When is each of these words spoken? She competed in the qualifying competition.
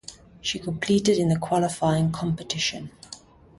She 0.41 0.57
competed 0.57 1.19
in 1.19 1.29
the 1.29 1.37
qualifying 1.37 2.11
competition. 2.11 2.89